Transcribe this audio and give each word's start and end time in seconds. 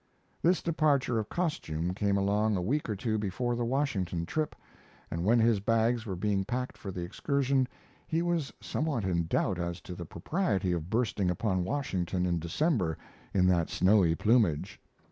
This 0.41 0.63
departure 0.63 1.19
of 1.19 1.29
costume 1.29 1.93
came 1.93 2.17
along 2.17 2.57
a 2.57 2.61
week 2.63 2.89
or 2.89 2.95
two 2.95 3.19
before 3.19 3.55
the 3.55 3.63
Washington 3.63 4.25
trip, 4.25 4.55
and 5.11 5.23
when 5.23 5.37
his 5.39 5.59
bags 5.59 6.07
were 6.07 6.15
being 6.15 6.43
packed 6.43 6.75
for 6.75 6.89
the 6.89 7.03
excursion 7.03 7.67
he 8.07 8.23
was 8.23 8.51
somewhat 8.59 9.03
in 9.05 9.27
doubt 9.27 9.59
as 9.59 9.79
to 9.81 9.93
the 9.93 10.05
propriety 10.05 10.71
of 10.71 10.89
bursting 10.89 11.29
upon 11.29 11.63
Washington 11.63 12.25
in 12.25 12.39
December 12.39 12.97
in 13.31 13.45
that 13.45 13.69
snowy 13.69 14.15
plumage. 14.15 14.81